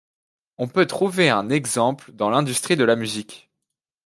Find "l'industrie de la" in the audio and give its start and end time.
2.31-2.95